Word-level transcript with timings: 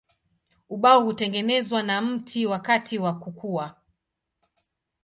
Ubao 0.69 1.03
hutengenezwa 1.03 1.83
na 1.83 2.01
mti 2.01 2.45
wakati 2.45 2.97
wa 2.99 3.19
kukua. 3.19 3.75